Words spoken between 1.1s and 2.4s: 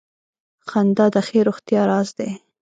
د ښې روغتیا راز دی.